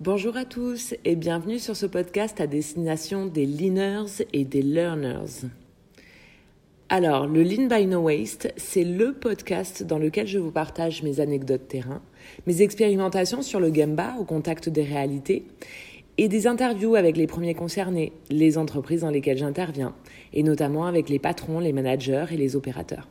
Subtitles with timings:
[0.00, 5.44] Bonjour à tous et bienvenue sur ce podcast à destination des leaners et des learners.
[6.88, 11.20] Alors, le Lean by No Waste, c'est le podcast dans lequel je vous partage mes
[11.20, 12.00] anecdotes terrain,
[12.46, 15.44] mes expérimentations sur le Gamba au contact des réalités
[16.16, 19.94] et des interviews avec les premiers concernés, les entreprises dans lesquelles j'interviens,
[20.32, 23.06] et notamment avec les patrons, les managers et les opérateurs.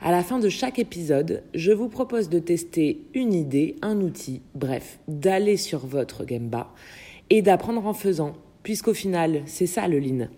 [0.00, 4.42] À la fin de chaque épisode, je vous propose de tester une idée, un outil,
[4.54, 6.72] bref, d'aller sur votre Gamba
[7.30, 10.28] et d'apprendre en faisant, puisqu'au final, c'est ça le lean.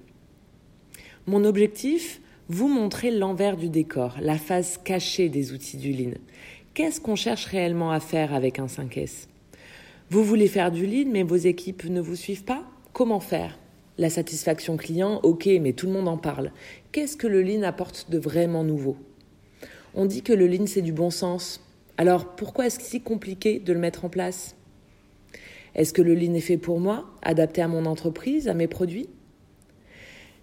[1.26, 6.14] Mon objectif, vous montrer l'envers du décor, la face cachée des outils du lean.
[6.74, 9.26] Qu'est-ce qu'on cherche réellement à faire avec un 5S
[10.10, 12.62] Vous voulez faire du lean, mais vos équipes ne vous suivent pas?
[12.92, 13.59] Comment faire?
[13.98, 16.52] La satisfaction client, ok, mais tout le monde en parle.
[16.92, 18.96] Qu'est-ce que le lean apporte de vraiment nouveau?
[19.98, 21.60] On dit que le lean, c'est du bon sens.
[21.96, 24.54] Alors pourquoi est-ce si compliqué de le mettre en place?
[25.74, 29.09] Est-ce que le lean est fait pour moi, adapté à mon entreprise, à mes produits?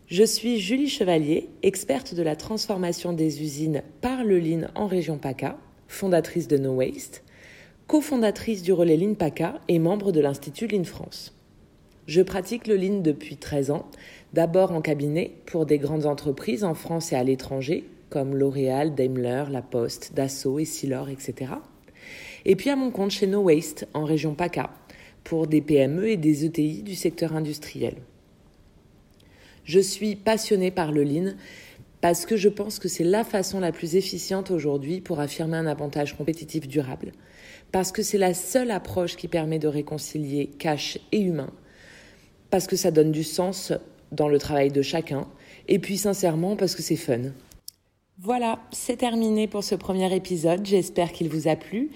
[0.08, 5.18] Je suis Julie Chevalier, experte de la transformation des usines par le Lean en région
[5.18, 7.24] PACA, fondatrice de No Waste,
[7.88, 11.34] cofondatrice du relais Lean PACA et membre de l'Institut Lean France.
[12.06, 13.86] Je pratique le Lean depuis 13 ans,
[14.34, 19.46] d'abord en cabinet pour des grandes entreprises en France et à l'étranger, comme L'Oréal, Daimler,
[19.50, 21.54] La Poste, Dassault, Essilor, etc.
[22.46, 24.70] Et puis à mon compte chez No Waste, en région PACA,
[25.24, 27.96] pour des PME et des ETI du secteur industriel.
[29.64, 31.34] Je suis passionnée par le lean
[32.02, 35.66] parce que je pense que c'est la façon la plus efficiente aujourd'hui pour affirmer un
[35.66, 37.14] avantage compétitif durable.
[37.72, 41.50] Parce que c'est la seule approche qui permet de réconcilier cash et humain.
[42.52, 43.74] Parce que ça donne du sens
[44.12, 45.28] dans le travail de chacun.
[45.68, 47.32] Et puis sincèrement parce que c'est fun.
[48.20, 50.66] Voilà, c'est terminé pour ce premier épisode.
[50.66, 51.90] J'espère qu'il vous a plu.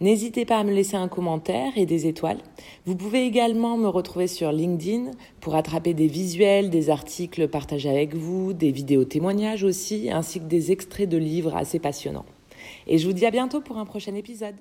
[0.00, 2.40] N'hésitez pas à me laisser un commentaire et des étoiles.
[2.84, 8.14] Vous pouvez également me retrouver sur LinkedIn pour attraper des visuels, des articles partagés avec
[8.14, 12.26] vous, des vidéos témoignages aussi, ainsi que des extraits de livres assez passionnants.
[12.86, 14.56] Et je vous dis à bientôt pour un prochain épisode.